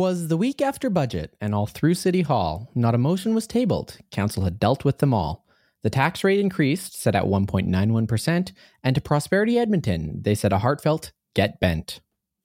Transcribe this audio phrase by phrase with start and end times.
[0.00, 3.98] 'Twas the week after budget, and all through City Hall, not a motion was tabled.
[4.10, 5.44] Council had dealt with them all.
[5.82, 8.52] The tax rate increased, set at 1.91%,
[8.82, 12.00] and to Prosperity Edmonton, they said a heartfelt get bent.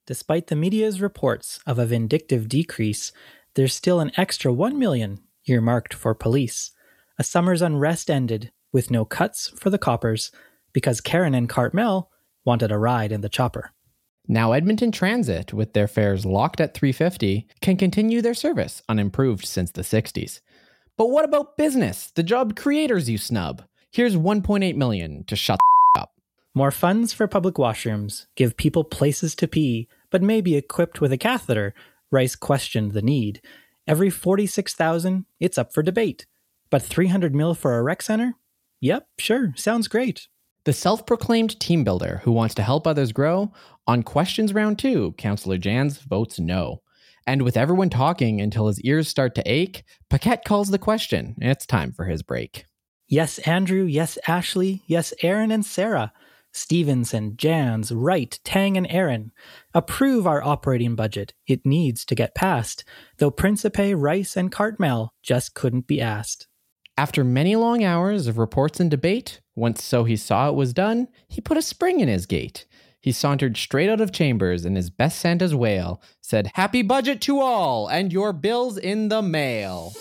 [0.06, 3.10] Despite the media's reports of a vindictive decrease,
[3.54, 6.72] there's still an extra 1 million earmarked for police.
[7.18, 10.30] A summer's unrest ended with no cuts for the coppers
[10.74, 12.08] because Karen and Cartmell
[12.44, 13.72] wanted a ride in the chopper.
[14.28, 19.70] Now Edmonton Transit, with their fares locked at 350, can continue their service unimproved since
[19.70, 20.40] the 60s.
[20.96, 22.10] But what about business?
[22.10, 23.62] The job creators you snub.
[23.92, 25.60] Here's 1.8 million to shut
[25.96, 26.12] up.
[26.54, 31.12] More funds for public washrooms give people places to pee, but may be equipped with
[31.12, 31.72] a catheter.
[32.10, 33.40] Rice questioned the need.
[33.86, 36.26] Every 46,000, it's up for debate.
[36.68, 38.34] But 300 mil for a rec center?
[38.80, 40.26] Yep, sure, sounds great.
[40.66, 43.52] The self proclaimed team builder who wants to help others grow,
[43.86, 46.82] on questions round two, Councillor Janz votes no.
[47.24, 51.66] And with everyone talking until his ears start to ache, Paquette calls the question, it's
[51.66, 52.64] time for his break.
[53.06, 53.84] Yes, Andrew.
[53.84, 54.82] Yes, Ashley.
[54.88, 56.12] Yes, Aaron and Sarah.
[56.52, 59.30] Stevenson, Janz, Wright, Tang, and Aaron.
[59.72, 61.32] Approve our operating budget.
[61.46, 62.82] It needs to get passed,
[63.18, 66.48] though Principe, Rice, and Cartmell just couldn't be asked.
[66.98, 71.08] After many long hours of reports and debate, once so he saw it was done,
[71.26, 72.66] he put a spring in his gait.
[73.00, 77.40] He sauntered straight out of chambers and his best Santa's wail said, Happy budget to
[77.40, 79.94] all, and your bills in the mail.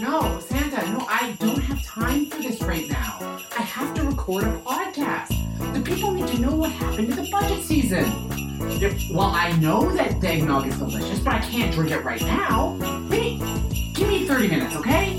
[0.00, 3.18] No, Santa, no, I don't have time for this right now.
[3.58, 5.74] I have to record a podcast.
[5.74, 8.04] The people need to know what happened in the budget season.
[9.12, 12.78] Well, I know that eggnog is delicious, but I can't drink it right now.
[13.10, 13.40] Wait,
[14.02, 15.16] give me 30 minutes, okay?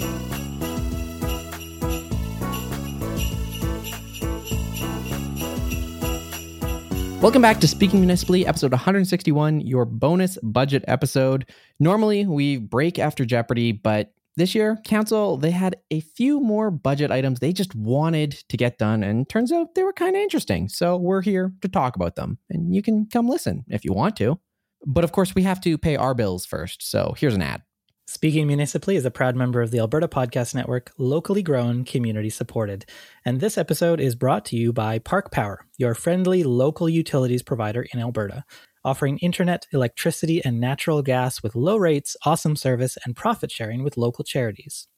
[7.21, 11.49] Welcome back to Speaking Municipally, episode 161, your bonus budget episode.
[11.79, 17.09] Normally, we break after Jeopardy, but this year, Council, they had a few more budget
[17.09, 20.67] items they just wanted to get done, and turns out they were kind of interesting.
[20.67, 24.17] So we're here to talk about them, and you can come listen if you want
[24.17, 24.37] to.
[24.85, 27.61] But of course, we have to pay our bills first, so here's an ad.
[28.05, 32.85] Speaking Municipally is a proud member of the Alberta Podcast Network, locally grown, community supported.
[33.23, 37.85] And this episode is brought to you by Park Power, your friendly local utilities provider
[37.93, 38.43] in Alberta,
[38.83, 43.95] offering internet, electricity, and natural gas with low rates, awesome service, and profit sharing with
[43.95, 44.89] local charities.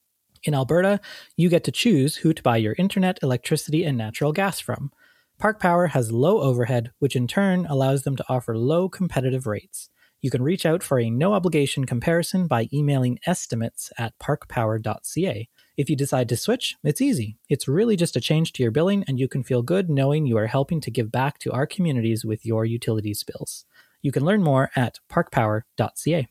[0.44, 1.00] In Alberta,
[1.38, 4.92] you get to choose who to buy your internet, electricity, and natural gas from.
[5.38, 9.90] Park Power has low overhead, which in turn allows them to offer low competitive rates.
[10.26, 15.48] You can reach out for a no obligation comparison by emailing estimates at parkpower.ca.
[15.78, 17.38] If you decide to switch, it's easy.
[17.48, 20.36] It's really just a change to your billing, and you can feel good knowing you
[20.40, 23.66] are helping to give back to our communities with your utilities bills.
[24.02, 26.28] You can learn more at parkpower.ca.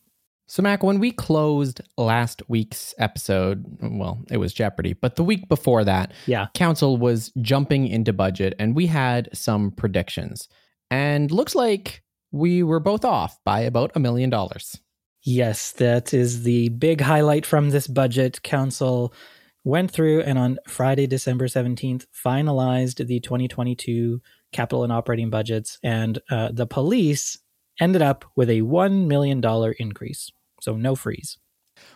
[0.48, 5.48] So, Mac, when we closed last week's episode, well, it was Jeopardy, but the week
[5.48, 6.48] before that, Yeah.
[6.52, 10.48] Council was jumping into budget and we had some predictions.
[10.90, 12.02] And looks like
[12.34, 14.80] we were both off by about a million dollars.
[15.22, 18.42] Yes, that is the big highlight from this budget.
[18.42, 19.14] Council
[19.62, 24.20] went through and on Friday, December 17th, finalized the 2022
[24.52, 25.78] capital and operating budgets.
[25.84, 27.38] And uh, the police
[27.80, 29.40] ended up with a $1 million
[29.78, 30.30] increase.
[30.60, 31.38] So no freeze.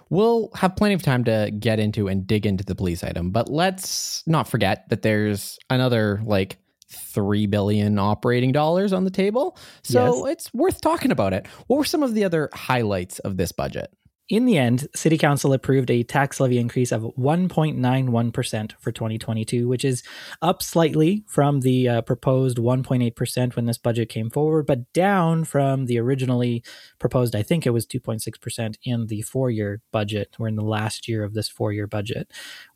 [0.09, 3.49] We'll have plenty of time to get into and dig into the police item, but
[3.49, 6.59] let's not forget that there's another like
[6.91, 9.57] 3 billion operating dollars on the table.
[9.83, 11.47] So it's worth talking about it.
[11.67, 13.93] What were some of the other highlights of this budget?
[14.29, 19.87] In the end, City Council approved a tax levy increase of 1.91% for 2022, which
[19.87, 20.03] is
[20.43, 25.87] up slightly from the uh, proposed 1.8% when this budget came forward, but down from
[25.87, 26.63] the originally
[26.99, 30.37] proposed, I think it was 2.6% in the four year budget.
[30.39, 32.31] We're in the last year of this four year budget.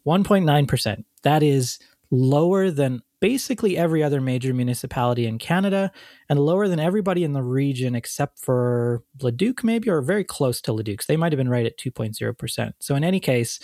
[0.06, 1.04] 1.9%.
[1.22, 1.78] That is
[2.12, 5.90] lower than basically every other major municipality in Canada
[6.28, 10.72] and lower than everybody in the region except for Leduc, maybe, or very close to
[10.72, 11.06] Leduc.
[11.06, 12.72] They might have been right at 2.0%.
[12.80, 13.58] So, in any case,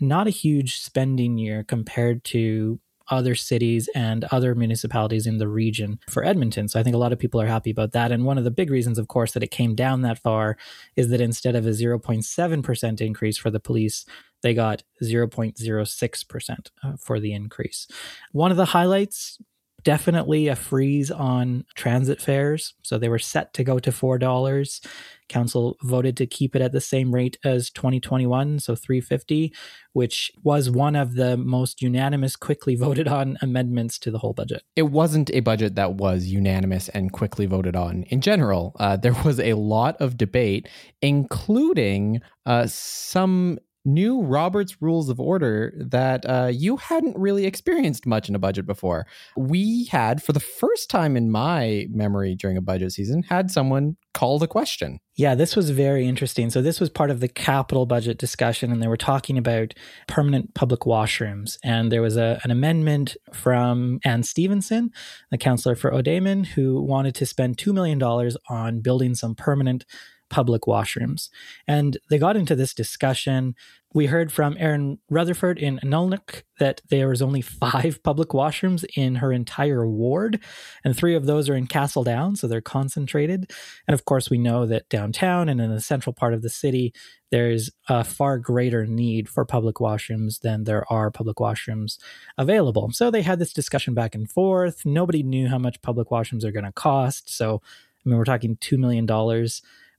[0.00, 2.80] not a huge spending year compared to
[3.10, 6.68] other cities and other municipalities in the region for Edmonton.
[6.68, 8.12] So I think a lot of people are happy about that.
[8.12, 10.56] And one of the big reasons, of course, that it came down that far
[10.96, 14.06] is that instead of a 0.7% increase for the police,
[14.42, 17.86] they got 0.06% uh, for the increase.
[18.32, 19.38] One of the highlights
[19.82, 22.74] definitely a freeze on transit fares.
[22.82, 24.86] So they were set to go to $4.
[25.28, 29.54] Council voted to keep it at the same rate as 2021, so 350,
[29.92, 34.62] which was one of the most unanimous, quickly voted on amendments to the whole budget.
[34.74, 38.02] It wasn't a budget that was unanimous and quickly voted on.
[38.04, 40.68] In general, uh, there was a lot of debate,
[41.00, 43.60] including uh, some
[43.92, 48.66] new Robert's Rules of Order that uh, you hadn't really experienced much in a budget
[48.66, 49.06] before.
[49.36, 53.96] We had, for the first time in my memory during a budget season, had someone
[54.14, 54.98] call the question.
[55.16, 56.50] Yeah, this was very interesting.
[56.50, 59.74] So, this was part of the capital budget discussion, and they were talking about
[60.08, 61.58] permanent public washrooms.
[61.62, 64.90] And there was a, an amendment from Anne Stevenson,
[65.30, 68.02] the counselor for O-day'min, who wanted to spend $2 million
[68.48, 69.84] on building some permanent
[70.30, 71.28] public washrooms.
[71.66, 73.54] And they got into this discussion.
[73.92, 79.16] We heard from Erin Rutherford in Nulnook that there was only five public washrooms in
[79.16, 80.40] her entire ward,
[80.84, 83.50] and three of those are in Castle Down, so they're concentrated.
[83.88, 86.94] And of course, we know that downtown and in the central part of the city,
[87.30, 91.98] there's a far greater need for public washrooms than there are public washrooms
[92.38, 92.90] available.
[92.92, 94.84] So they had this discussion back and forth.
[94.84, 97.34] Nobody knew how much public washrooms are going to cost.
[97.36, 97.60] So,
[98.04, 99.06] I mean, we're talking $2 million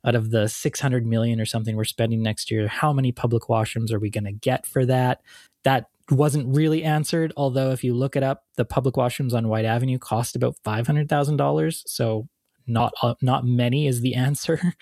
[0.05, 3.91] out of the 600 million or something we're spending next year how many public washrooms
[3.91, 5.21] are we going to get for that
[5.63, 9.65] that wasn't really answered although if you look it up the public washrooms on Whyte
[9.65, 12.27] Avenue cost about $500,000 so
[12.67, 14.73] not uh, not many is the answer.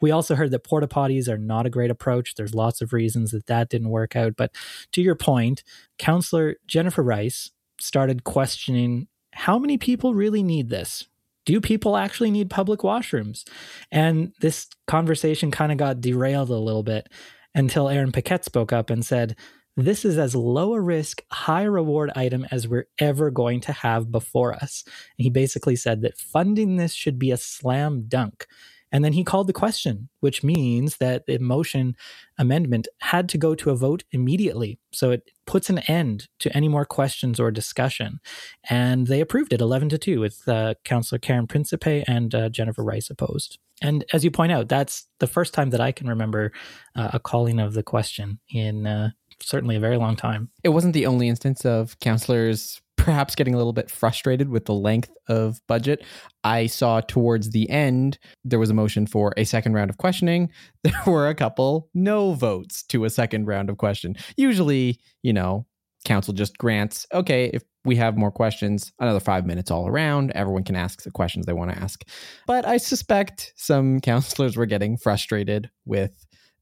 [0.00, 2.34] We also heard that porta potties are not a great approach.
[2.34, 4.52] There's lots of reasons that that didn't work out, but
[4.92, 5.62] to your point,
[5.98, 11.06] counselor Jennifer Rice started questioning how many people really need this?
[11.44, 13.44] Do people actually need public washrooms?
[13.90, 17.08] And this conversation kind of got derailed a little bit
[17.54, 19.36] until Aaron Paquette spoke up and said,
[19.76, 24.10] This is as low a risk, high reward item as we're ever going to have
[24.10, 24.84] before us.
[24.86, 28.46] And he basically said that funding this should be a slam dunk.
[28.92, 31.96] And then he called the question, which means that the motion
[32.38, 34.78] amendment had to go to a vote immediately.
[34.92, 38.20] So it puts an end to any more questions or discussion.
[38.68, 42.84] And they approved it 11 to 2 with uh, Councillor Karen Principe and uh, Jennifer
[42.84, 43.58] Rice opposed.
[43.80, 46.52] And as you point out, that's the first time that I can remember
[46.94, 49.10] uh, a calling of the question in uh,
[49.40, 50.50] certainly a very long time.
[50.62, 54.74] It wasn't the only instance of councillors perhaps getting a little bit frustrated with the
[54.74, 56.04] length of budget.
[56.44, 60.50] I saw towards the end there was a motion for a second round of questioning.
[60.84, 64.16] There were a couple no votes to a second round of question.
[64.36, 65.66] Usually, you know,
[66.04, 70.32] council just grants, okay, if we have more questions, another five minutes all around.
[70.32, 72.04] Everyone can ask the questions they want to ask.
[72.46, 76.12] But I suspect some councillors were getting frustrated with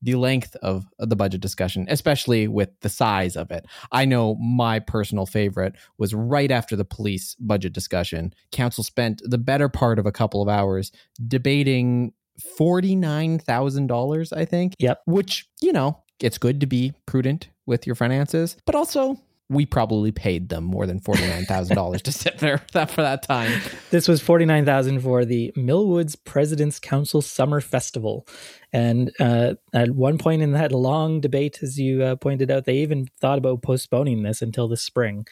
[0.03, 3.67] the length of the budget discussion, especially with the size of it.
[3.93, 8.33] I know my personal favorite was right after the police budget discussion.
[8.53, 10.91] Council spent the better part of a couple of hours
[11.27, 12.13] debating
[12.59, 14.75] $49,000, I think.
[14.79, 15.03] Yep.
[15.07, 19.21] Which, you know, it's good to be prudent with your finances, but also
[19.51, 23.61] we probably paid them more than $49,000 to sit there for that, time.
[23.91, 28.27] This was 49000 for the Millwoods President's Council Summer Festival.
[28.73, 32.79] And uh, at one point in that long debate, as you uh, pointed out, they
[32.79, 35.27] even thought about postponing this until the spring.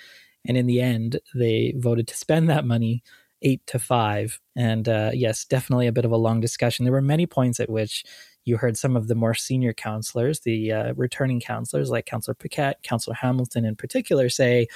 [0.44, 3.04] And in the end, they voted to spend that money
[3.42, 4.40] eight to five.
[4.56, 6.84] And uh, yes, definitely a bit of a long discussion.
[6.84, 8.04] There were many points at which
[8.48, 12.82] you heard some of the more senior counselors, the uh, returning counselors like Counselor Paquette,
[12.82, 14.66] Counselor Hamilton in particular, say,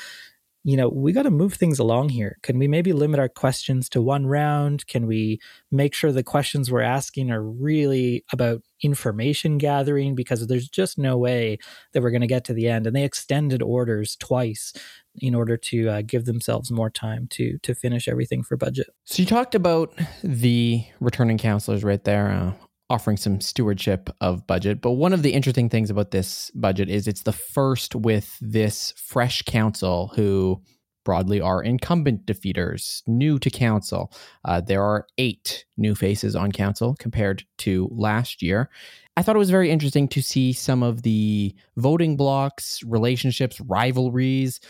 [0.64, 2.38] you know, we got to move things along here.
[2.42, 4.86] Can we maybe limit our questions to one round?
[4.86, 5.40] Can we
[5.72, 10.14] make sure the questions we're asking are really about information gathering?
[10.14, 11.58] Because there's just no way
[11.92, 12.86] that we're going to get to the end.
[12.86, 14.72] And they extended orders twice
[15.16, 18.88] in order to uh, give themselves more time to to finish everything for budget.
[19.04, 19.92] So you talked about
[20.22, 22.30] the returning counselors right there.
[22.30, 22.52] Uh,
[22.92, 24.82] offering some stewardship of budget.
[24.82, 28.92] But one of the interesting things about this budget is it's the first with this
[28.96, 30.60] fresh council who
[31.04, 34.12] broadly are incumbent defeaters, new to council.
[34.44, 38.70] Uh, there are eight new faces on council compared to last year.
[39.16, 44.60] I thought it was very interesting to see some of the voting blocks, relationships, rivalries,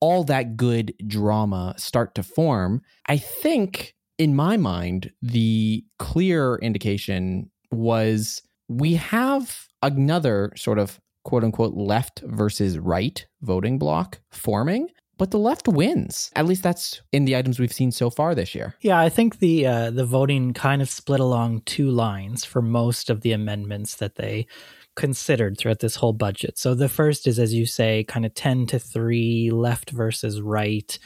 [0.00, 2.82] all that good drama start to form.
[3.08, 11.44] I think in my mind, the clear indication was we have another sort of quote
[11.44, 14.88] unquote left versus right voting block forming
[15.18, 16.32] but the left wins.
[16.34, 18.74] At least that's in the items we've seen so far this year.
[18.80, 23.08] Yeah, I think the uh, the voting kind of split along two lines for most
[23.08, 24.48] of the amendments that they
[24.96, 26.58] considered throughout this whole budget.
[26.58, 30.98] So the first is, as you say, kind of ten to three left versus right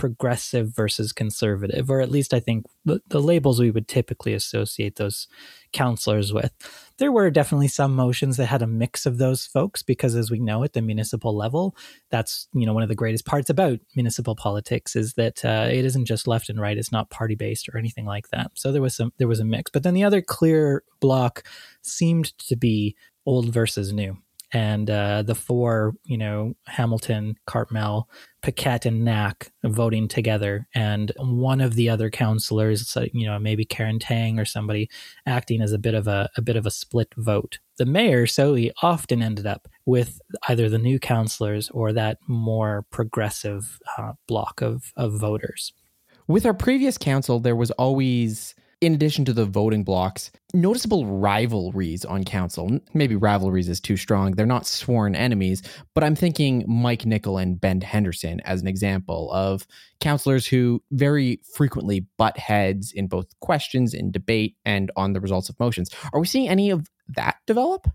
[0.00, 4.96] progressive versus conservative, or at least I think the, the labels we would typically associate
[4.96, 5.28] those
[5.74, 6.50] counselors with.
[6.96, 10.40] There were definitely some motions that had a mix of those folks because as we
[10.40, 11.76] know at the municipal level,
[12.08, 15.84] that's, you know, one of the greatest parts about municipal politics is that uh, it
[15.84, 18.52] isn't just left and right, it's not party based or anything like that.
[18.54, 19.70] So there was some there was a mix.
[19.70, 21.44] But then the other clear block
[21.82, 24.16] seemed to be old versus new
[24.52, 28.04] and uh, the four, you know, Hamilton, Cartmell,
[28.42, 33.98] Paquette, and Knack voting together, and one of the other councillors, you know, maybe Keren
[33.98, 34.88] Tang or somebody,
[35.26, 37.58] acting as a bit of a, a bit of a split vote.
[37.78, 43.78] The mayor, Sohi, often ended up with either the new councillors or that more progressive
[43.96, 45.72] uh, block of of voters.
[46.26, 52.04] With our previous council, there was always in addition to the voting blocks, noticeable rivalries
[52.04, 52.80] on council.
[52.94, 54.32] Maybe rivalries is too strong.
[54.32, 55.62] They're not sworn enemies,
[55.94, 59.66] but I'm thinking Mike Nickel and Ben Henderson as an example of
[60.00, 65.50] councillors who very frequently butt heads in both questions, in debate, and on the results
[65.50, 65.90] of motions.
[66.12, 67.86] Are we seeing any of that develop?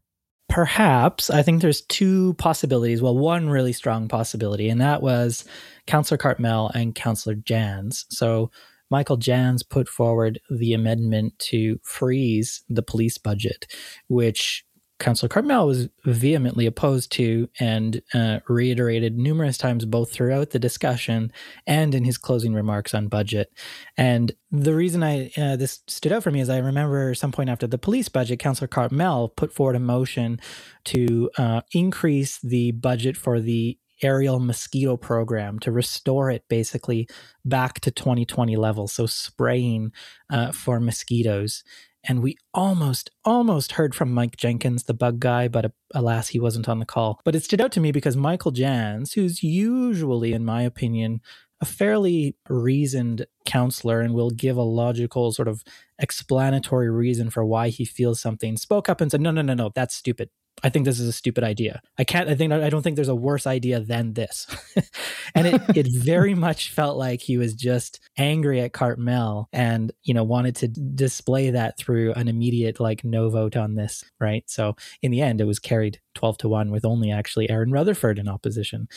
[0.47, 1.31] Perhaps.
[1.31, 3.01] I think there's two possibilities.
[3.01, 5.45] Well, one really strong possibility, and that was
[5.87, 8.05] Councillor Cartmell and Councillor Janz.
[8.09, 8.51] So
[8.89, 13.67] Michael Janz put forward the amendment to freeze the police budget,
[14.07, 14.65] which
[14.97, 21.33] Councillor Cartmell was vehemently opposed to and uh, reiterated numerous times, both throughout the discussion
[21.67, 23.51] and in his closing remarks on budget.
[23.97, 27.49] And the reason I uh, this stood out for me is I remember some point
[27.49, 30.39] after the police budget, Councillor Cartmell put forward a motion
[30.85, 37.07] to uh, increase the budget for the aerial mosquito program to restore it basically
[37.43, 38.93] back to 2020 levels.
[38.93, 39.91] So spraying
[40.29, 41.63] uh, for mosquitoes.
[42.07, 46.39] And we almost, almost heard from Mike Jenkins, the bug guy, but uh, alas, he
[46.39, 47.19] wasn't on the call.
[47.23, 51.21] But it stood out to me because Michael Janz, who's usually, in my opinion,
[51.61, 55.63] a fairly reasoned counselor and will give a logical sort of
[55.97, 59.71] explanatory reason for why he feels something, spoke up and said, No, no, no, no,
[59.73, 60.29] that's stupid.
[60.63, 61.81] I think this is a stupid idea.
[61.97, 62.29] I can't.
[62.29, 64.47] I think I don't think there's a worse idea than this.
[65.35, 70.13] and it it very much felt like he was just angry at Cartmell and you
[70.13, 74.03] know wanted to display that through an immediate like no vote on this.
[74.19, 74.43] Right.
[74.47, 78.17] So in the end, it was carried 12 to 1 with only actually Erin Rutherford
[78.17, 78.87] in opposition.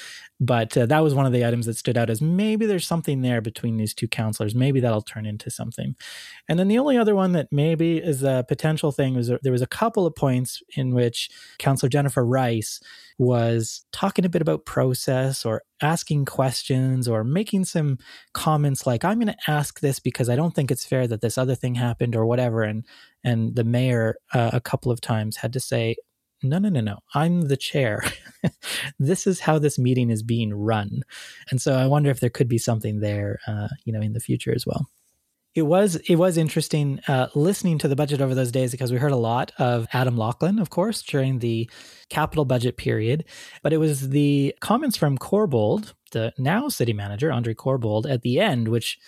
[0.41, 3.21] But uh, that was one of the items that stood out as maybe there's something
[3.21, 4.55] there between these two counselors.
[4.55, 5.95] Maybe that'll turn into something.
[6.49, 9.63] And then the only other one that maybe is a potential thing was there was
[9.63, 12.81] a couple of points in which Counselor Jennifer Rice
[13.19, 17.99] was talking a bit about process or asking questions or making some
[18.33, 21.37] comments like i'm going to ask this because i don't think it's fair that this
[21.37, 22.85] other thing happened or whatever and
[23.25, 25.97] and the mayor uh, a couple of times had to say
[26.43, 26.99] no, no, no, no.
[27.15, 28.03] I'm the chair.
[28.99, 31.03] this is how this meeting is being run.
[31.51, 34.21] And so I wonder if there could be something there, uh, you know, in the
[34.21, 34.89] future as well.
[35.55, 38.99] It was it was interesting uh, listening to the budget over those days because we
[38.99, 41.69] heard a lot of Adam Laughlin, of course, during the
[42.11, 43.25] capital budget period.
[43.63, 48.39] But it was the comments from Corbould, the now city manager, Andre Corbould, at the
[48.39, 48.99] end, which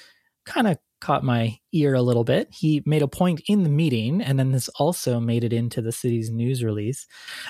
[0.45, 2.49] kind of caught my ear a little bit.
[2.51, 5.93] He made a point in the meeting, and then this also made it into the
[5.93, 7.07] city's news release,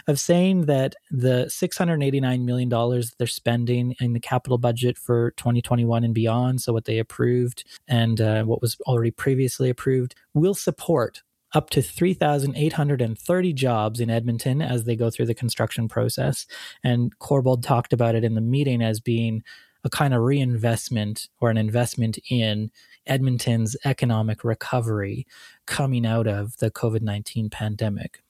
[0.06, 6.14] of saying that the $689 million they're spending in the capital budget for 2021 and
[6.14, 11.70] beyond, so what they approved and uh, what was already previously approved, will support up
[11.70, 16.46] to 3,830 jobs in Edmonton as they go through the construction process.
[16.84, 19.42] And Corbould talked about it in the meeting as being
[19.84, 22.70] a kind of reinvestment or an investment in
[23.06, 25.26] Edmonton's economic recovery
[25.66, 28.22] coming out of the COVID 19 pandemic.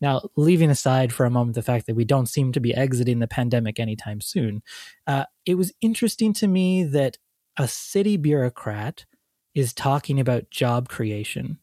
[0.00, 3.18] Now, leaving aside for a moment the fact that we don't seem to be exiting
[3.18, 4.62] the pandemic anytime soon,
[5.06, 7.18] uh, it was interesting to me that
[7.58, 9.04] a city bureaucrat
[9.54, 11.58] is talking about job creation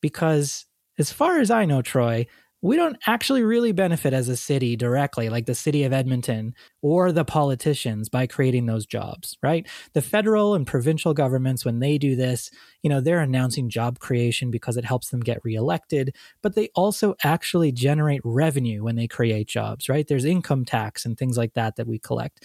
[0.00, 0.66] because,
[0.98, 2.26] as far as I know, Troy,
[2.62, 7.12] we don't actually really benefit as a city directly, like the city of Edmonton or
[7.12, 9.68] the politicians by creating those jobs, right?
[9.92, 12.50] The federal and provincial governments, when they do this,
[12.82, 17.14] you know, they're announcing job creation because it helps them get reelected, but they also
[17.22, 20.08] actually generate revenue when they create jobs, right?
[20.08, 22.42] There's income tax and things like that that we collect.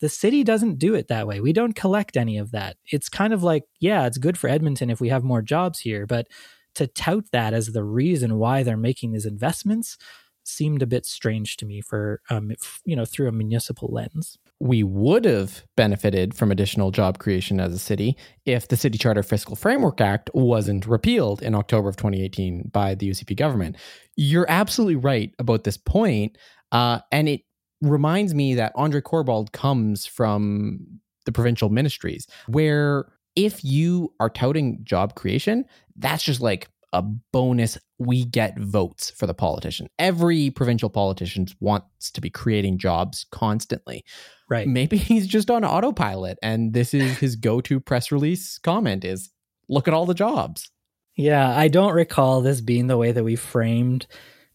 [0.00, 1.40] The city doesn't do it that way.
[1.40, 2.76] We don't collect any of that.
[2.92, 6.06] It's kind of like, yeah, it's good for Edmonton if we have more jobs here,
[6.06, 6.26] but
[6.76, 9.98] to tout that as the reason why they're making these investments
[10.44, 12.52] seemed a bit strange to me for um,
[12.84, 17.74] you know through a municipal lens we would have benefited from additional job creation as
[17.74, 18.16] a city
[18.46, 23.10] if the City Charter Fiscal Framework Act wasn't repealed in October of 2018 by the
[23.10, 23.76] UCP government.
[24.16, 26.38] You're absolutely right about this point,
[26.72, 27.42] uh, and it
[27.82, 34.80] reminds me that Andre Corbould comes from the provincial ministries, where if you are touting
[34.82, 37.78] job creation, that's just like a bonus.
[37.98, 39.88] We get votes for the politician.
[39.98, 44.04] Every provincial politician wants to be creating jobs constantly.
[44.48, 44.66] Right.
[44.66, 49.30] Maybe he's just on autopilot and this is his go-to press release comment is
[49.68, 50.70] look at all the jobs.
[51.16, 54.06] Yeah, I don't recall this being the way that we framed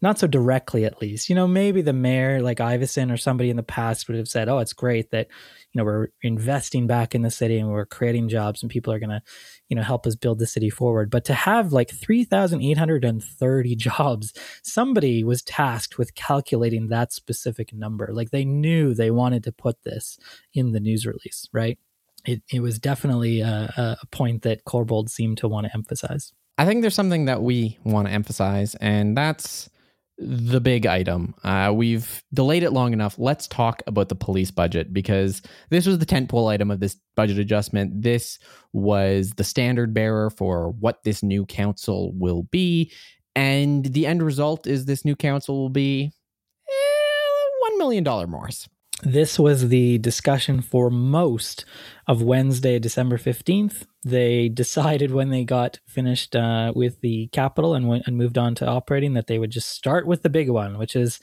[0.02, 1.30] not so directly at least.
[1.30, 4.50] You know, maybe the mayor like Iveson or somebody in the past would have said,
[4.50, 5.28] "Oh, it's great that
[5.72, 9.00] you know we're investing back in the city and we're creating jobs and people are
[9.00, 9.22] going to,
[9.70, 15.24] you know, help us build the city forward." But to have like 3,830 jobs, somebody
[15.24, 18.10] was tasked with calculating that specific number.
[18.12, 20.18] Like they knew they wanted to put this
[20.54, 21.78] in the news release, right?
[22.26, 26.34] It, it was definitely a, a point that Corbould seemed to want to emphasize.
[26.58, 29.70] I think there's something that we want to emphasize, and that's
[30.24, 31.34] the big item.
[31.44, 33.18] Uh, we've delayed it long enough.
[33.18, 37.40] Let's talk about the police budget because this was the tentpole item of this budget
[37.40, 38.04] adjustment.
[38.04, 38.38] This
[38.72, 42.92] was the standard bearer for what this new council will be.
[43.36, 46.12] And the end result is this new council will be
[46.70, 48.50] eh, $1 million more.
[49.04, 51.66] This was the discussion for most
[52.08, 53.86] of Wednesday, December 15th.
[54.04, 58.54] They decided when they got finished uh, with the capital and, went, and moved on
[58.56, 61.20] to operating that they would just start with the big one, which is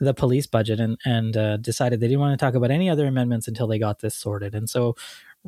[0.00, 3.06] the police budget, and, and uh, decided they didn't want to talk about any other
[3.06, 4.52] amendments until they got this sorted.
[4.54, 4.96] And so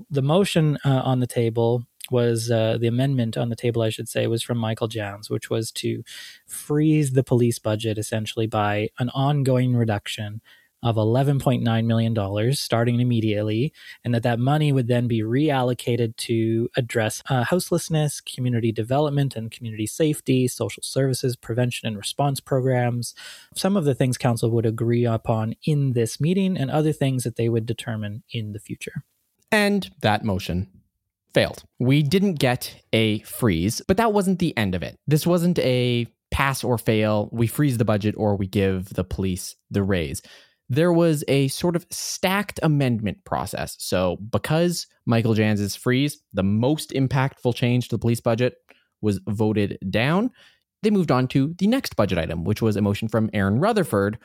[0.08, 4.08] the motion uh, on the table was uh, the amendment on the table, I should
[4.08, 6.04] say, was from Michael Janz, which was to
[6.46, 10.40] freeze the police budget essentially by an ongoing reduction
[10.84, 13.72] of $11.9 million starting immediately,
[14.04, 19.50] and that that money would then be reallocated to address uh, houselessness, community development and
[19.50, 23.14] community safety, social services, prevention and response programs,
[23.56, 27.36] some of the things council would agree upon in this meeting, and other things that
[27.36, 29.02] they would determine in the future.
[29.50, 30.68] And that motion
[31.32, 31.64] failed.
[31.78, 34.98] We didn't get a freeze, but that wasn't the end of it.
[35.06, 37.28] This wasn't a pass or fail.
[37.32, 40.20] We freeze the budget or we give the police the raise
[40.74, 43.76] there was a sort of stacked amendment process.
[43.78, 48.54] So, because Michael Janz's freeze, the most impactful change to the police budget,
[49.00, 50.30] was voted down,
[50.82, 54.18] they moved on to the next budget item, which was a motion from Erin Rutherford,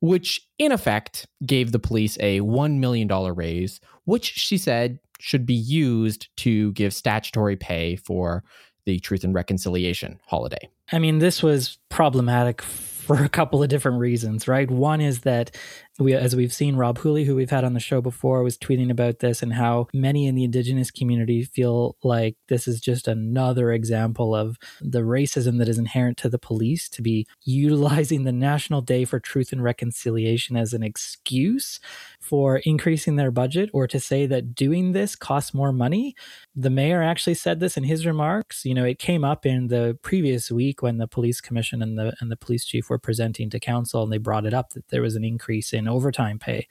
[0.00, 5.54] which in effect gave the police a $1 million raise, which she said should be
[5.54, 8.42] used to give statutory pay for
[8.86, 10.68] the Truth and Reconciliation holiday.
[10.90, 12.62] I mean, this was problematic
[13.10, 14.70] for a couple of different reasons, right?
[14.70, 15.50] One is that
[15.98, 18.88] we, as we've seen, Rob Hooley, who we've had on the show before, was tweeting
[18.88, 23.72] about this and how many in the Indigenous community feel like this is just another
[23.72, 28.80] example of the racism that is inherent to the police to be utilizing the National
[28.80, 31.80] Day for Truth and Reconciliation as an excuse
[32.20, 36.14] for increasing their budget or to say that doing this costs more money.
[36.54, 38.64] The mayor actually said this in his remarks.
[38.64, 42.14] You know, it came up in the previous week when the police commission and the
[42.20, 45.02] and the police chief were presenting to council and they brought it up that there
[45.02, 46.68] was an increase in overtime pay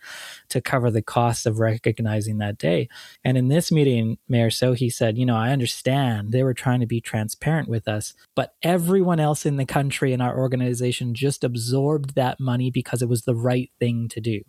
[0.49, 2.87] to cover the costs of recognizing that day.
[3.23, 6.85] And in this meeting, Mayor Sohi said, you know, I understand they were trying to
[6.85, 12.15] be transparent with us, but everyone else in the country and our organization just absorbed
[12.15, 14.41] that money because it was the right thing to do.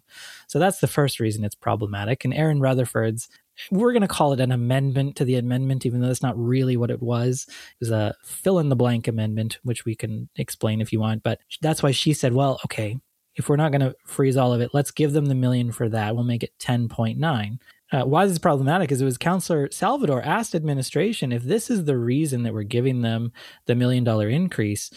[0.47, 2.25] So that's the first reason it's problematic.
[2.25, 3.29] And Erin Rutherford's
[3.71, 6.77] we're going to call it an amendment to the amendment, even though that's not really
[6.77, 7.47] what it was.
[7.49, 11.23] It was a fill in the blank amendment, which we can explain if you want.
[11.23, 12.97] But that's why she said, well, okay,
[13.37, 15.89] if we're not going to freeze all of it, let's give them the million for
[15.89, 16.15] that.
[16.15, 17.59] We'll make it 10.9.
[17.93, 21.85] Uh, why this is problematic is it was Councillor Salvador asked administration if this is
[21.85, 23.33] the reason that we're giving them
[23.67, 24.91] the million dollar increase,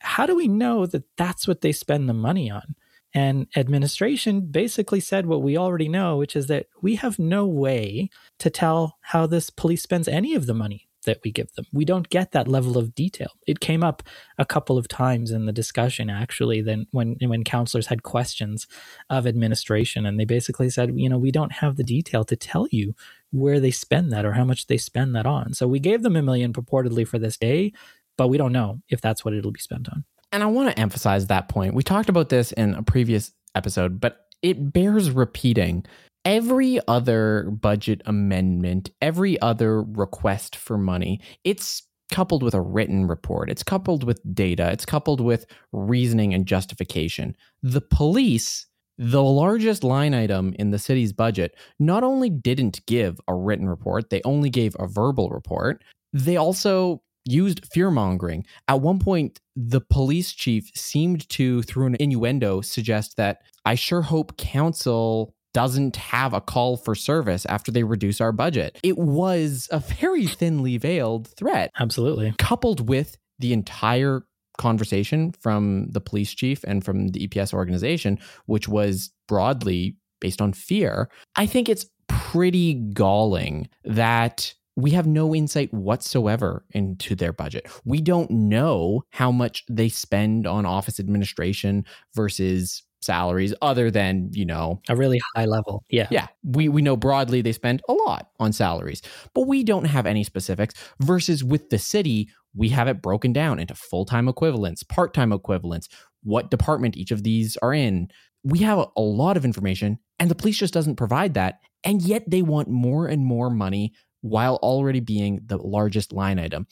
[0.00, 2.74] how do we know that that's what they spend the money on?
[3.14, 8.10] And administration basically said what we already know, which is that we have no way
[8.40, 11.66] to tell how this police spends any of the money that we give them.
[11.72, 13.28] We don't get that level of detail.
[13.46, 14.02] It came up
[14.38, 18.66] a couple of times in the discussion actually then when when counselors had questions
[19.10, 22.66] of administration and they basically said, you know, we don't have the detail to tell
[22.70, 22.94] you
[23.30, 25.54] where they spend that or how much they spend that on.
[25.54, 27.72] So we gave them a million purportedly for this day,
[28.16, 30.04] but we don't know if that's what it'll be spent on.
[30.34, 31.74] And I want to emphasize that point.
[31.74, 35.86] We talked about this in a previous episode, but it bears repeating.
[36.24, 43.48] Every other budget amendment, every other request for money, it's coupled with a written report.
[43.48, 44.72] It's coupled with data.
[44.72, 47.36] It's coupled with reasoning and justification.
[47.62, 48.66] The police,
[48.98, 54.10] the largest line item in the city's budget, not only didn't give a written report,
[54.10, 55.84] they only gave a verbal report.
[56.12, 58.44] They also used fear mongering.
[58.68, 64.02] At one point, the police chief seemed to, through an innuendo, suggest that I sure
[64.02, 68.78] hope council doesn't have a call for service after they reduce our budget.
[68.82, 71.70] It was a very thinly veiled threat.
[71.78, 72.34] Absolutely.
[72.38, 74.22] Coupled with the entire
[74.58, 80.52] conversation from the police chief and from the EPS organization, which was broadly based on
[80.52, 87.68] fear, I think it's pretty galling that we have no insight whatsoever into their budget.
[87.84, 91.84] We don't know how much they spend on office administration
[92.14, 95.84] versus salaries other than, you know, a really high level.
[95.90, 96.08] Yeah.
[96.10, 96.26] Yeah.
[96.42, 99.02] We we know broadly they spend a lot on salaries,
[99.34, 103.58] but we don't have any specifics versus with the city, we have it broken down
[103.58, 105.88] into full-time equivalents, part-time equivalents,
[106.22, 108.08] what department each of these are in.
[108.42, 111.60] We have a, a lot of information and the police just doesn't provide that.
[111.84, 113.92] And yet they want more and more money
[114.24, 116.66] while already being the largest line item.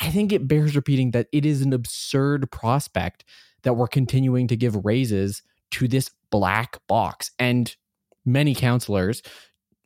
[0.00, 3.24] I think it bears repeating that it is an absurd prospect
[3.62, 7.30] that we're continuing to give raises to this black box.
[7.38, 7.76] And
[8.24, 9.22] many counselors,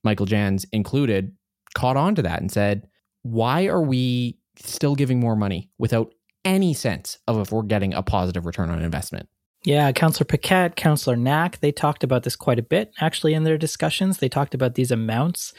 [0.04, 1.34] Michael Janz included,
[1.74, 2.86] caught on to that and said,
[3.22, 8.02] why are we still giving more money without any sense of if we're getting a
[8.02, 9.28] positive return on investment?
[9.64, 13.58] Yeah, Councillor Paquette, Councillor Knack, they talked about this quite a bit actually in their
[13.58, 14.18] discussions.
[14.18, 15.52] They talked about these amounts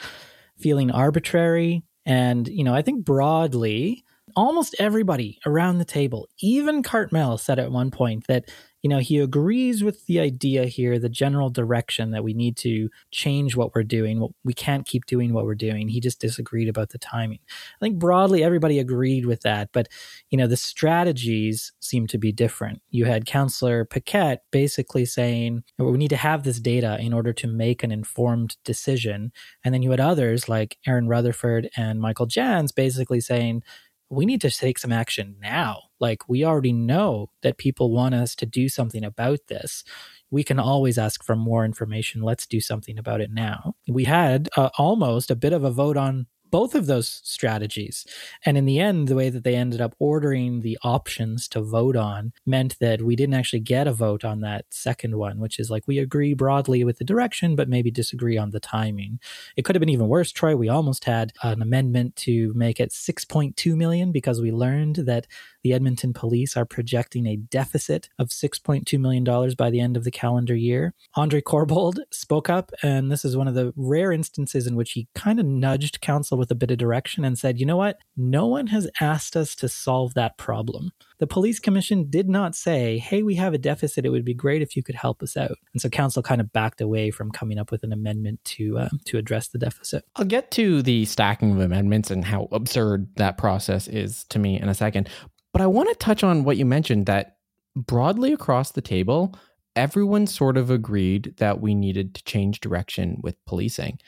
[0.60, 1.84] feeling arbitrary.
[2.06, 4.04] And, you know, I think broadly,
[4.36, 8.46] almost everybody around the table, even Cartmell said at one point that
[8.82, 12.90] you know, he agrees with the idea here, the general direction that we need to
[13.12, 14.28] change what we're doing.
[14.44, 15.90] We can't keep doing what we're doing.
[15.90, 17.40] He just disagreed about the timing.
[17.50, 19.88] I think broadly everybody agreed with that, but
[20.30, 22.82] you know, the strategies seem to be different.
[22.90, 27.48] You had Councillor Paquette basically saying we need to have this data in order to
[27.48, 29.32] make an informed decision,
[29.64, 33.64] and then you had others like Erin Rutherford and Michael Janz basically saying
[34.10, 35.84] we need to take some action now.
[36.00, 39.84] Like, we already know that people want us to do something about this.
[40.32, 42.22] We can always ask for more information.
[42.22, 43.76] Let's do something about it now.
[43.88, 48.06] We had uh, almost a bit of a vote on both of those strategies.
[48.46, 51.96] And in the end, the way that they ended up ordering the options to vote
[51.96, 55.70] on meant that we didn't actually get a vote on that second one, which is
[55.70, 59.20] like we agree broadly with the direction, but maybe disagree on the timing.
[59.56, 60.56] It could have been even worse, Troy.
[60.56, 65.28] We almost had an amendment to make it 6.2 million because we learned that
[65.64, 69.24] the Edmonton police are projecting a deficit of $6.2 million
[69.58, 70.94] by the end of the calendar year.
[71.16, 75.08] Andre Corbould spoke up, and this is one of the rare instances in which he
[75.16, 77.98] kind of nudged council with a bit of direction and said, you know what?
[78.16, 80.92] No one has asked us to solve that problem.
[81.20, 84.06] The police commission did not say, hey, we have a deficit.
[84.06, 85.58] It would be great if you could help us out.
[85.74, 88.90] And so council kind of backed away from coming up with an amendment to uh,
[89.06, 90.06] to address the deficit.
[90.16, 94.60] I'll get to the stacking of amendments and how absurd that process is to me
[94.60, 95.10] in a second.
[95.54, 97.38] But I want to touch on what you mentioned that
[97.76, 99.36] broadly across the table,
[99.76, 104.00] everyone sort of agreed that we needed to change direction with policing.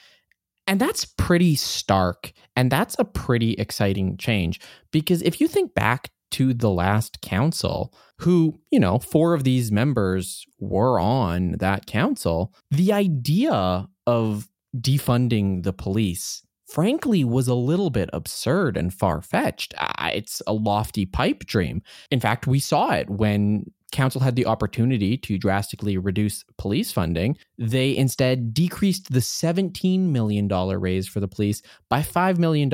[0.68, 2.34] And that's pretty stark.
[2.56, 4.60] And that's a pretty exciting change
[4.92, 9.72] because if you think back to the last council, who, you know, four of these
[9.72, 17.90] members were on that council, the idea of defunding the police frankly was a little
[17.90, 19.74] bit absurd and far fetched.
[20.00, 21.82] It's a lofty pipe dream.
[22.10, 27.36] In fact, we saw it when council had the opportunity to drastically reduce police funding.
[27.58, 32.72] They instead decreased the $17 million raise for the police by $5 million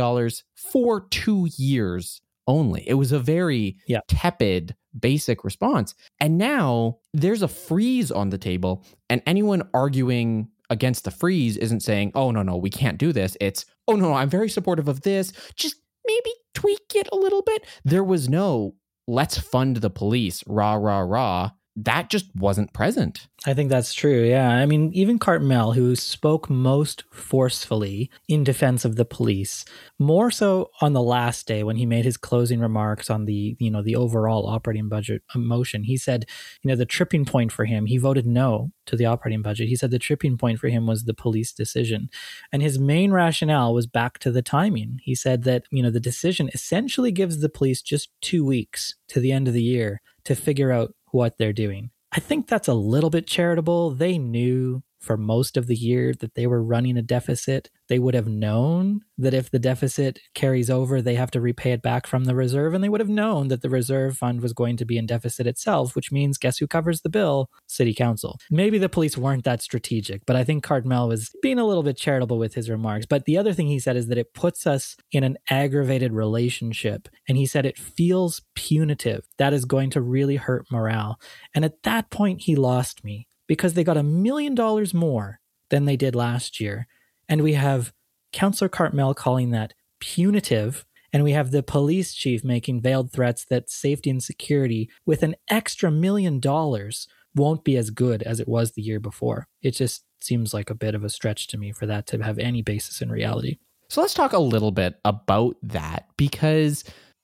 [0.55, 2.87] for two years only.
[2.87, 4.01] It was a very yeah.
[4.07, 5.95] tepid, basic response.
[6.19, 11.79] And now there's a freeze on the table, and anyone arguing against the freeze isn't
[11.79, 13.35] saying, oh, no, no, we can't do this.
[13.41, 15.31] It's, oh, no, I'm very supportive of this.
[15.55, 17.65] Just maybe tweak it a little bit.
[17.83, 18.75] There was no,
[19.07, 23.27] let's fund the police, rah, rah, rah that just wasn't present.
[23.45, 24.23] I think that's true.
[24.23, 24.49] Yeah.
[24.49, 29.63] I mean, even Cartmell, who spoke most forcefully in defense of the police,
[29.99, 33.69] more so on the last day when he made his closing remarks on the, you
[33.69, 36.25] know, the overall operating budget motion, he said,
[36.63, 39.67] you know, the tripping point for him, he voted no to the operating budget.
[39.67, 42.09] He said the tripping point for him was the police decision.
[42.51, 44.97] And his main rationale was back to the timing.
[45.03, 49.19] He said that, you know, the decision essentially gives the police just two weeks to
[49.19, 51.91] the end of the year to figure out what they're doing.
[52.11, 53.91] I think that's a little bit charitable.
[53.91, 58.13] They knew for most of the year that they were running a deficit, they would
[58.13, 62.25] have known that if the deficit carries over, they have to repay it back from
[62.25, 62.73] the reserve.
[62.73, 65.47] And they would have known that the reserve fund was going to be in deficit
[65.47, 67.49] itself, which means guess who covers the bill?
[67.67, 68.39] City Council.
[68.49, 71.97] Maybe the police weren't that strategic, but I think Cartmell was being a little bit
[71.97, 73.05] charitable with his remarks.
[73.05, 77.07] But the other thing he said is that it puts us in an aggravated relationship.
[77.27, 79.27] And he said it feels punitive.
[79.37, 81.19] That is going to really hurt morale.
[81.53, 85.85] And at that point, he lost me because they got a million dollars more than
[85.85, 86.87] they did last year.
[87.27, 87.93] And we have
[88.31, 90.85] Councillor Cartmell calling that punitive.
[91.13, 95.35] And we have the police chief making veiled threats that safety and security with an
[95.49, 99.47] extra million dollars won't be as good as it was the year before.
[99.61, 102.39] It just seems like a bit of a stretch to me for that to have
[102.39, 103.57] any basis in reality.
[103.89, 106.83] So let's talk a little bit about that because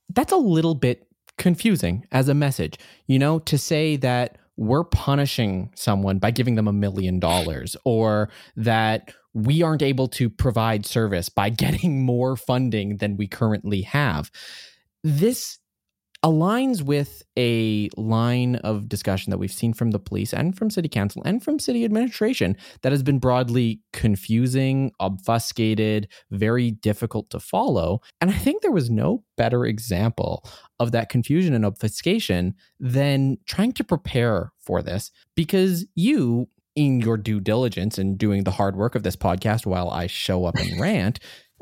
[0.09, 1.07] that's a little bit
[1.37, 2.77] confusing as a message.
[3.07, 8.29] You know, to say that we're punishing someone by giving them a million dollars or
[8.55, 14.31] that we aren't able to provide service by getting more funding than we currently have.
[15.03, 15.57] This
[16.23, 20.87] aligns with a line of discussion that we've seen from the police and from city
[20.87, 27.99] council and from city administration that has been broadly confusing, obfuscated, very difficult to follow.
[28.21, 30.47] And I think there was no better example
[30.79, 37.17] of that confusion and obfuscation than trying to prepare for this because you in your
[37.17, 40.79] due diligence and doing the hard work of this podcast while I show up and
[40.79, 41.19] rant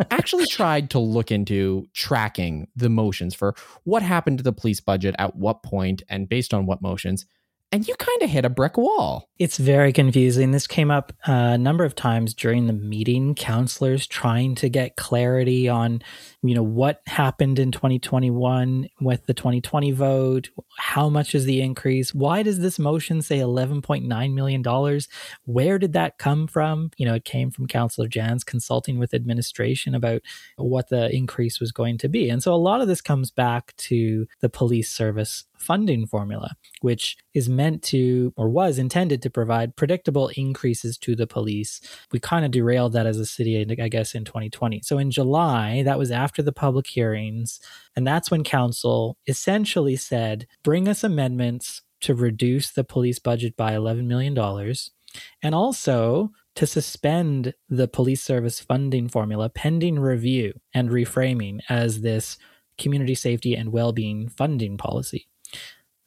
[0.10, 5.16] actually tried to look into tracking the motions for what happened to the police budget
[5.20, 7.26] at what point and based on what motions
[7.74, 9.30] and you kind of hit a brick wall.
[9.40, 10.52] It's very confusing.
[10.52, 13.34] This came up uh, a number of times during the meeting.
[13.34, 16.02] Counselors trying to get clarity on,
[16.44, 20.50] you know, what happened in 2021 with the 2020 vote.
[20.78, 22.14] How much is the increase?
[22.14, 25.08] Why does this motion say 11.9 million dollars?
[25.46, 26.92] Where did that come from?
[26.98, 30.24] You know, it came from Counselor Janz consulting with administration about
[30.58, 32.30] what the increase was going to be.
[32.30, 37.16] And so a lot of this comes back to the police service funding formula, which
[37.34, 41.80] is meant to or was intended to provide predictable increases to the police.
[42.12, 44.82] We kind of derailed that as a city, I guess, in 2020.
[44.84, 47.60] So in July, that was after the public hearings.
[47.96, 53.74] And that's when council essentially said, bring us amendments to reduce the police budget by
[53.74, 54.38] $11 million
[55.44, 62.38] and also to suspend the police service funding formula pending review and reframing as this
[62.78, 65.28] community safety and well-being funding policy.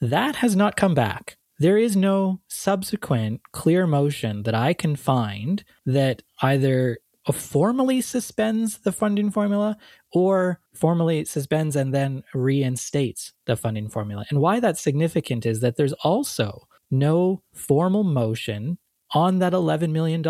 [0.04, 1.38] That has not come back.
[1.58, 6.98] There is no subsequent clear motion that I can find that either
[7.32, 9.78] formally suspends the funding formula
[10.12, 14.26] or formally suspends and then reinstates the funding formula.
[14.28, 18.76] And why that's significant is that there's also no formal motion
[19.12, 20.22] on that $11 million.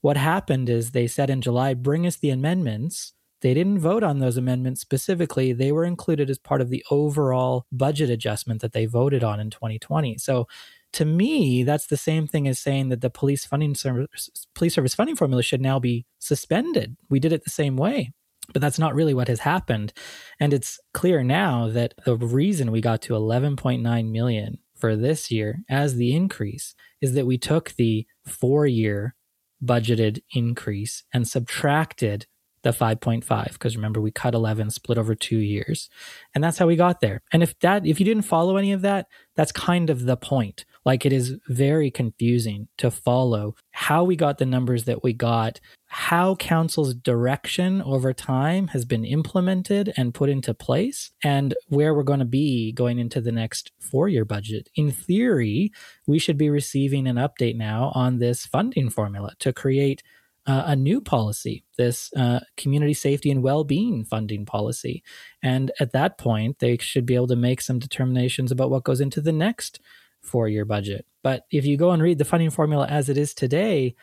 [0.00, 3.12] What happened is they said in July, bring us the amendments
[3.44, 5.52] they didn't vote on those amendments specifically.
[5.52, 9.50] They were included as part of the overall budget adjustment that they voted on in
[9.50, 10.16] 2020.
[10.16, 10.48] So
[10.94, 14.94] to me, that's the same thing as saying that the police funding service, police service
[14.94, 16.96] funding formula should now be suspended.
[17.10, 18.14] We did it the same way.
[18.50, 19.92] But that's not really what has happened.
[20.40, 25.60] And it's clear now that the reason we got to 11.9 million for this year
[25.68, 29.14] as the increase is that we took the four year
[29.62, 32.26] budgeted increase and subtracted
[32.64, 35.88] the 5.5 because remember we cut 11 split over 2 years.
[36.34, 37.22] And that's how we got there.
[37.32, 40.64] And if that if you didn't follow any of that that's kind of the point.
[40.84, 45.60] Like it is very confusing to follow how we got the numbers that we got
[45.86, 52.02] how council's direction over time has been implemented and put into place and where we're
[52.02, 54.68] going to be going into the next 4 year budget.
[54.74, 55.70] In theory
[56.06, 60.02] we should be receiving an update now on this funding formula to create
[60.46, 65.02] uh, a new policy, this uh, community safety and well being funding policy.
[65.42, 69.00] And at that point, they should be able to make some determinations about what goes
[69.00, 69.80] into the next
[70.22, 71.06] four year budget.
[71.22, 73.94] But if you go and read the funding formula as it is today,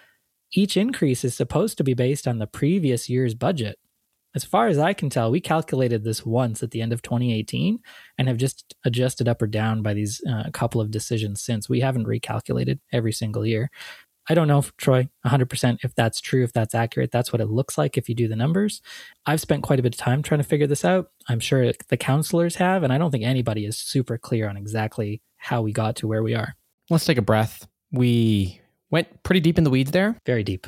[0.54, 3.78] each increase is supposed to be based on the previous year's budget.
[4.34, 7.80] As far as I can tell, we calculated this once at the end of 2018
[8.18, 11.68] and have just adjusted up or down by these uh, couple of decisions since.
[11.68, 13.70] We haven't recalculated every single year.
[14.30, 17.12] I don't know, Troy, 100% if that's true, if that's accurate.
[17.12, 18.82] That's what it looks like if you do the numbers.
[19.26, 21.12] I've spent quite a bit of time trying to figure this out.
[21.28, 25.22] I'm sure the counselors have, and I don't think anybody is super clear on exactly
[25.38, 26.56] how we got to where we are.
[26.90, 27.68] Let's take a breath.
[27.92, 30.18] We went pretty deep in the weeds there.
[30.26, 30.68] Very deep.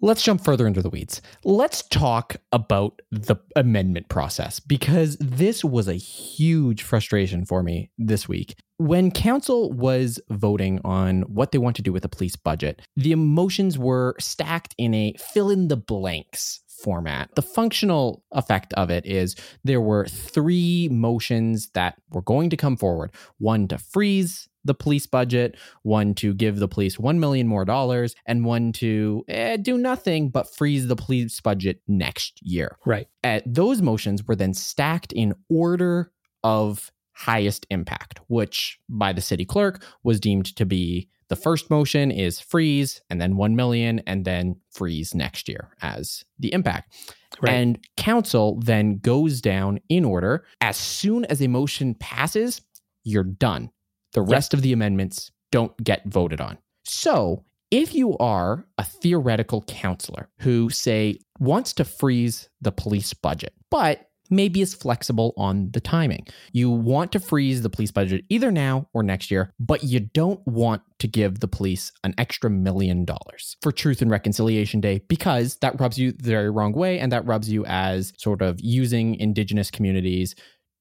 [0.00, 1.22] Let's jump further into the weeds.
[1.44, 8.28] Let's talk about the amendment process because this was a huge frustration for me this
[8.28, 8.56] week.
[8.78, 13.12] When council was voting on what they want to do with the police budget, the
[13.12, 17.30] emotions were stacked in a fill in the blanks format.
[17.36, 22.76] The functional effect of it is there were three motions that were going to come
[22.76, 27.64] forward one to freeze the police budget, one to give the police 1 million more
[27.64, 32.78] dollars, and one to eh, do nothing but freeze the police budget next year.
[32.86, 33.06] Right.
[33.22, 36.10] Uh, those motions were then stacked in order
[36.42, 42.10] of highest impact, which by the city clerk was deemed to be the first motion
[42.10, 46.94] is freeze and then 1 million and then freeze next year as the impact.
[47.40, 47.54] Right.
[47.54, 50.44] And council then goes down in order.
[50.60, 52.60] As soon as a motion passes,
[53.02, 53.70] you're done.
[54.12, 54.58] The rest yep.
[54.58, 56.58] of the amendments don't get voted on.
[56.84, 63.52] So, if you are a theoretical counselor who, say, wants to freeze the police budget,
[63.70, 66.26] but maybe is flexible on the timing.
[66.52, 70.44] You want to freeze the police budget either now or next year, but you don't
[70.46, 75.56] want to give the police an extra million dollars for Truth and Reconciliation Day because
[75.56, 79.16] that rubs you the very wrong way and that rubs you as sort of using
[79.16, 80.34] indigenous communities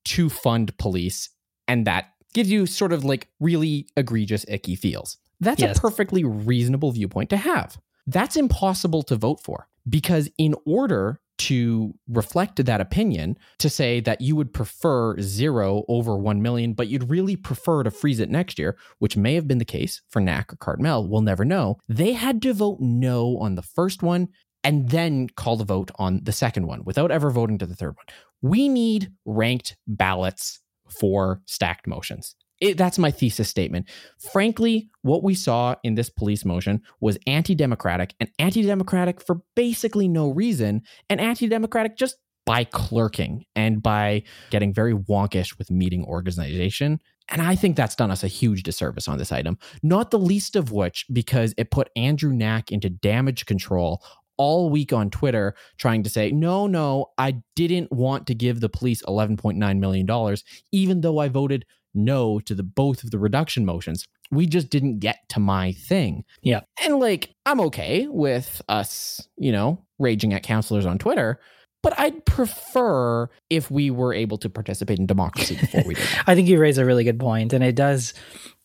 [0.05, 1.29] to fund police
[1.67, 5.17] and that gives you sort of like really egregious icky feels.
[5.39, 5.77] That's yes.
[5.77, 7.77] a perfectly reasonable viewpoint to have.
[8.07, 14.21] That's impossible to vote for because in order to reflect that opinion to say that
[14.21, 18.59] you would prefer zero over 1 million, but you'd really prefer to freeze it next
[18.59, 21.77] year, which may have been the case for Knack or Cartmell, we'll never know.
[21.87, 24.29] They had to vote no on the first one
[24.63, 27.95] and then call the vote on the second one without ever voting to the third
[27.95, 28.05] one.
[28.41, 32.35] We need ranked ballots for stacked motions.
[32.63, 33.89] It, that's my thesis statement.
[34.31, 39.41] Frankly, what we saw in this police motion was anti democratic and anti democratic for
[39.53, 45.71] basically no reason, and anti democratic just by clerking and by getting very wonkish with
[45.71, 47.01] meeting organization.
[47.27, 50.55] And I think that's done us a huge disservice on this item, not the least
[50.55, 54.01] of which because it put Andrew Knack into damage control
[54.37, 58.69] all week on Twitter trying to say, no, no, I didn't want to give the
[58.69, 60.37] police $11.9 million,
[60.71, 64.07] even though I voted no to the both of the reduction motions.
[64.31, 66.23] We just didn't get to my thing.
[66.41, 66.61] Yeah.
[66.83, 71.39] And like, I'm okay with us, you know, raging at counselors on Twitter,
[71.83, 76.07] but I'd prefer if we were able to participate in democracy before we did.
[76.27, 78.13] I think you raise a really good point, and it does.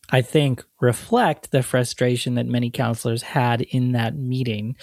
[0.09, 4.75] I think reflect the frustration that many counselors had in that meeting.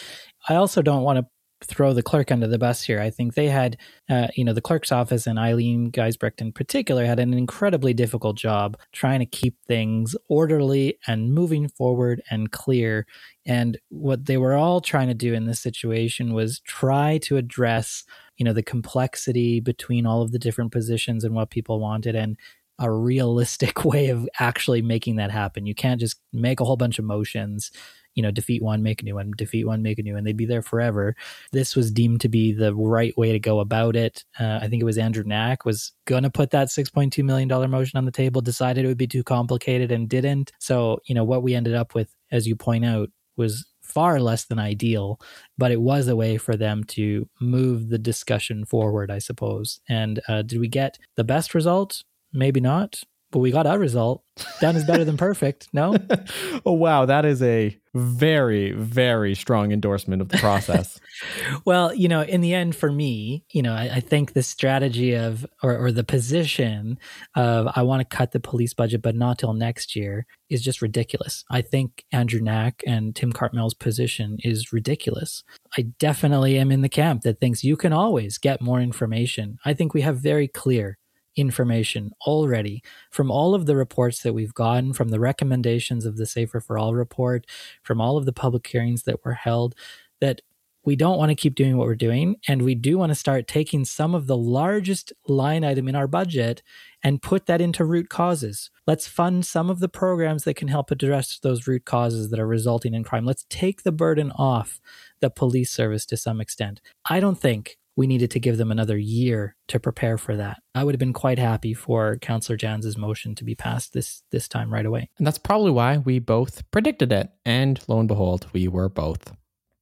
[0.49, 1.27] I also don't want to
[1.65, 3.01] throw the clerk under the bus here.
[3.01, 3.79] I think they had,
[4.11, 8.37] uh, you know, the clerk's office and Aileen Giesbrecht in particular had an incredibly difficult
[8.37, 13.07] job trying to keep things orderly and moving forward and clear.
[13.47, 18.05] And what they were all trying to do in this situation was try to address,
[18.37, 22.37] you know, the complexity between all of the different positions and what people wanted and
[22.79, 25.65] a realistic way of actually making that happen.
[25.67, 27.71] You can't just make a whole bunch of motions
[28.17, 30.25] you know, defeat one, make a new one, defeat one, make a new, one.
[30.25, 31.15] they'd be there forever.
[31.53, 34.25] This was deemed to be the right way to go about it.
[34.41, 37.99] Uh, I think it was Andrew Knack was going to put that $6.2 million motion
[37.99, 40.51] on the table, decided it would be too complicated and didn't.
[40.59, 44.47] So, you know, what we ended up with, as you point out, was far less
[44.47, 45.21] than ideal,
[45.59, 49.81] but it was a way for them to move the discussion forward, I suppose.
[49.89, 52.03] And uh, did we get the best result?
[52.33, 54.23] Maybe not but we got a result.
[54.61, 55.69] Done is better than perfect.
[55.73, 55.97] No.
[56.67, 61.01] oh wow, that is a very very strong endorsement of the process.
[61.65, 65.15] well, you know, in the end, for me, you know, I, I think the strategy
[65.15, 66.99] of or, or the position
[67.35, 70.83] of I want to cut the police budget, but not till next year, is just
[70.83, 71.45] ridiculous.
[71.51, 75.43] I think Andrew Knack and Tim Cartmell's position is ridiculous.
[75.77, 79.59] I definitely am in the camp that thinks you can always get more information.
[79.65, 80.99] I think we have very clear
[81.37, 86.27] information already from all of the reports that we've gotten, from the recommendations of the
[86.27, 87.47] Safer for All report,
[87.83, 89.75] from all of the public hearings that were held,
[90.21, 90.41] that
[90.87, 92.37] we don't want to keep doing what we're doing.
[92.47, 96.07] And we do want to start taking some of the largest line item in our
[96.07, 96.63] budget
[97.03, 98.71] and put that into root causes.
[98.87, 102.47] Let's fund some of the programs that can help address those root causes that are
[102.47, 103.27] resulting in crime.
[103.27, 104.81] Let's take the burden off
[105.19, 106.81] the police service to some extent.
[107.05, 110.59] I don't think we needed to give them another year to prepare for that.
[110.75, 114.49] I would have been quite happy for Councillor Janz's motion to be passed this this
[114.49, 115.09] time right away.
[115.19, 117.31] And that's probably why we both predicted it.
[117.45, 119.33] And lo and behold, we were both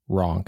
[0.08, 0.46] wrong.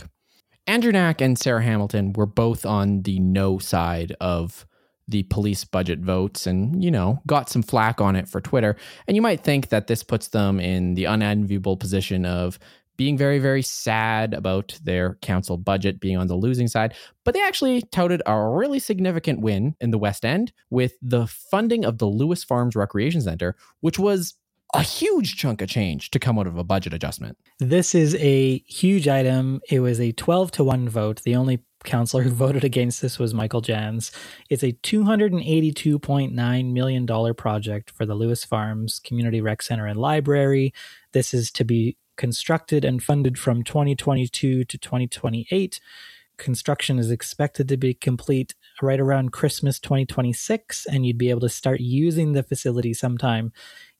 [0.68, 4.66] Andrew Knack and Sarah Hamilton were both on the no side of
[5.08, 8.76] the police budget votes and, you know, got some flack on it for Twitter.
[9.06, 12.58] And you might think that this puts them in the unenviable position of
[12.96, 16.94] being very, very sad about their council budget being on the losing side.
[17.24, 21.84] But they actually touted a really significant win in the West End with the funding
[21.84, 24.34] of the Lewis Farms Recreation Center, which was
[24.74, 27.38] a huge chunk of change to come out of a budget adjustment.
[27.58, 29.60] This is a huge item.
[29.70, 31.22] It was a 12 to 1 vote.
[31.22, 34.10] The only councillor who voted against this was Michael Janz.
[34.50, 40.74] It's a $282.9 million project for the Lewis Farms Community Rec Center and Library.
[41.12, 45.80] This is to be constructed and funded from 2022 to 2028.
[46.36, 51.48] Construction is expected to be complete right around Christmas 2026, and you'd be able to
[51.48, 53.52] start using the facility sometime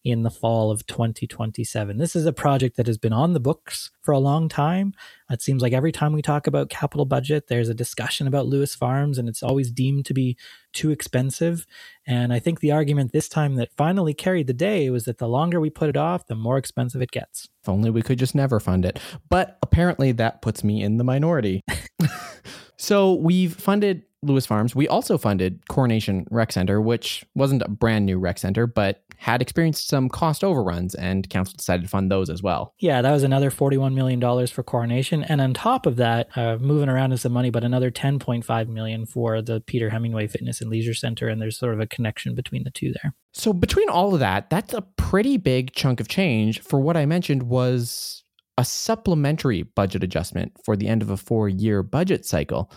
[0.07, 1.98] in the fall of 2027.
[1.98, 4.94] This is a project that has been on the books for a long time.
[5.28, 8.72] It seems like every time we talk about capital budget, there's a discussion about Lewis
[8.72, 10.36] Farms, and it's always deemed to be
[10.72, 11.66] too expensive.
[12.07, 15.26] And I think the argument this time that finally carried the day was that the
[15.26, 17.48] longer we put it off, the more expensive it gets.
[17.62, 19.00] If only we could just never fund it.
[19.28, 21.64] But apparently that puts me in the minority.
[22.76, 24.74] so we've funded Lewis Farms.
[24.74, 29.40] We also funded Coronation Rec Center, which wasn't a brand new rec center, but had
[29.40, 32.74] experienced some cost overruns, and council decided to fund those as well.
[32.78, 35.22] Yeah, that was another $41 million for Coronation.
[35.24, 39.06] And on top of that, uh, moving around is some money, but another 10.5 million
[39.06, 41.28] for the Peter Hemingway Fitness and Leisure Center.
[41.28, 43.14] And there's sort of a connection between the two there.
[43.32, 47.06] So between all of that, that's a pretty big chunk of change for what I
[47.06, 48.22] mentioned was
[48.58, 52.70] a supplementary budget adjustment for the end of a four year budget cycle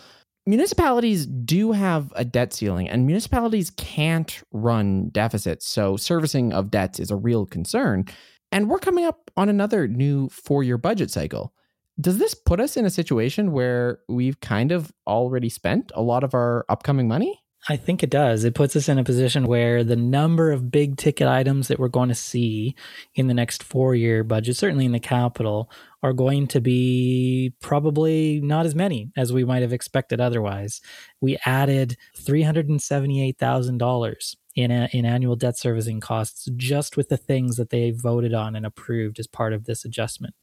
[0.50, 5.66] municipalities do have a debt ceiling and municipalities can't run deficits.
[5.66, 8.04] So servicing of debts is a real concern.
[8.52, 11.54] And we're coming up on another new four year budget cycle.
[12.00, 16.24] Does this put us in a situation where we've kind of already spent a lot
[16.24, 17.40] of our upcoming money?
[17.68, 18.44] I think it does.
[18.44, 21.88] It puts us in a position where the number of big ticket items that we're
[21.88, 22.74] going to see
[23.14, 25.70] in the next four year budget, certainly in the capital,
[26.02, 30.80] are going to be probably not as many as we might have expected otherwise.
[31.20, 37.70] We added $378,000 in, a, in annual debt servicing costs just with the things that
[37.70, 40.34] they voted on and approved as part of this adjustment.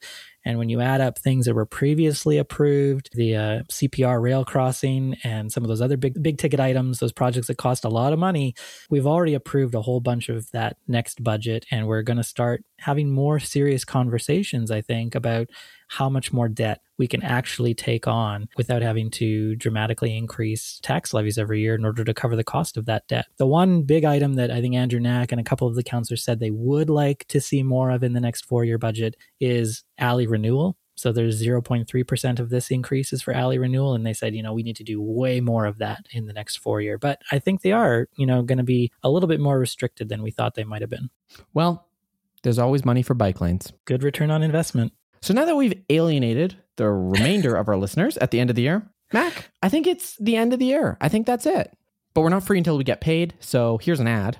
[0.45, 5.17] And when you add up things that were previously approved, the uh, CPR rail crossing
[5.23, 8.13] and some of those other big big ticket items, those projects that cost a lot
[8.13, 8.55] of money,
[8.89, 12.63] we've already approved a whole bunch of that next budget, and we're going to start
[12.79, 14.71] having more serious conversations.
[14.71, 15.49] I think about
[15.87, 21.13] how much more debt we can actually take on without having to dramatically increase tax
[21.13, 23.25] levies every year in order to cover the cost of that debt.
[23.37, 26.23] The one big item that I think Andrew Knack and a couple of the councillors
[26.23, 29.83] said they would like to see more of in the next four year budget is
[29.97, 30.77] alley renewal.
[30.95, 33.93] So there's 0.3% of this increase is for alley renewal.
[33.93, 36.33] And they said, you know, we need to do way more of that in the
[36.33, 36.97] next four year.
[36.97, 40.09] But I think they are, you know, going to be a little bit more restricted
[40.09, 41.11] than we thought they might have been.
[41.53, 41.87] Well,
[42.41, 43.71] there's always money for bike lanes.
[43.85, 44.91] Good return on investment.
[45.21, 48.61] So now that we've alienated the remainder of our listeners at the end of the
[48.61, 50.97] year, Mac, I think it's the end of the year.
[51.01, 51.75] I think that's it.
[52.13, 53.35] But we're not free until we get paid.
[53.39, 54.37] So here's an ad.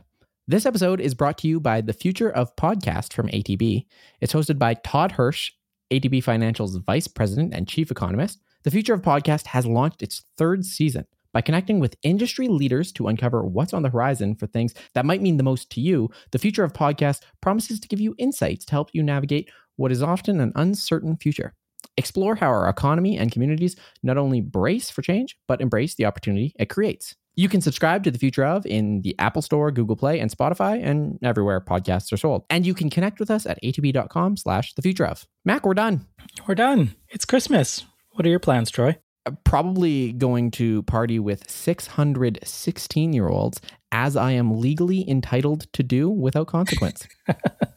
[0.47, 3.85] This episode is brought to you by the Future of Podcast from ATB.
[4.21, 5.51] It's hosted by Todd Hirsch,
[5.91, 8.39] ATB Financial's Vice President and Chief Economist.
[8.63, 11.05] The Future of Podcast has launched its third season.
[11.33, 15.21] By connecting with industry leaders to uncover what's on the horizon for things that might
[15.21, 18.71] mean the most to you, the Future of Podcast promises to give you insights to
[18.71, 21.53] help you navigate what is often an uncertain future.
[21.95, 26.53] Explore how our economy and communities not only brace for change, but embrace the opportunity
[26.59, 27.15] it creates.
[27.35, 30.83] You can subscribe to The Future of in the Apple Store, Google Play, and Spotify,
[30.83, 32.43] and everywhere podcasts are sold.
[32.49, 35.27] And you can connect with us at atb.com slash The Future of.
[35.45, 36.07] Mac, we're done.
[36.47, 36.95] We're done.
[37.09, 37.85] It's Christmas.
[38.13, 38.97] What are your plans, Troy?
[39.27, 43.61] Uh, probably going to party with 616 year olds
[43.91, 47.07] as I am legally entitled to do without consequence.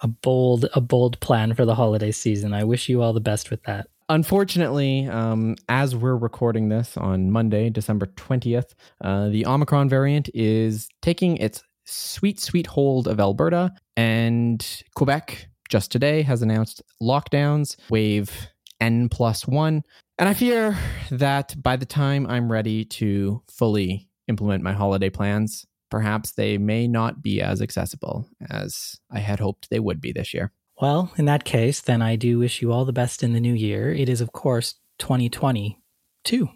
[0.00, 2.52] a bold, a bold plan for the holiday season.
[2.52, 3.88] I wish you all the best with that.
[4.08, 10.88] Unfortunately, um, as we're recording this on Monday, December 20th, uh, the Omicron variant is
[11.00, 13.72] taking its sweet, sweet hold of Alberta.
[13.96, 14.66] And
[14.96, 18.48] Quebec, just today, has announced lockdowns, wave
[18.80, 19.82] N plus one.
[20.18, 20.76] And I fear
[21.12, 26.86] that by the time I'm ready to fully implement my holiday plans, perhaps they may
[26.88, 30.52] not be as accessible as I had hoped they would be this year.
[30.80, 33.52] Well, in that case, then I do wish you all the best in the new
[33.52, 33.92] year.
[33.92, 36.48] It is, of course, 2022.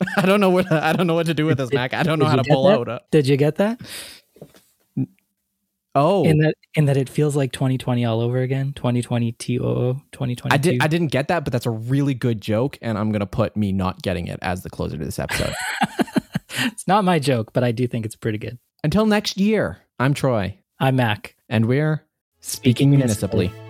[0.16, 1.94] I don't know what I don't know what to do with this, Mac.
[1.94, 2.88] I don't know how to pull that?
[2.88, 3.10] out.
[3.10, 3.80] Did you get that?
[5.96, 8.72] Oh, in that in that it feels like 2020 all over again.
[8.72, 10.52] 2020 TOO 2020.
[10.52, 13.26] I did I didn't get that, but that's a really good joke, and I'm gonna
[13.26, 15.54] put me not getting it as the closer to this episode.
[16.58, 18.58] it's not my joke, but I do think it's pretty good.
[18.82, 20.58] Until next year, I'm Troy.
[20.78, 22.04] I'm Mac, and we're
[22.40, 23.46] Speaking municipally.
[23.46, 23.63] Ho,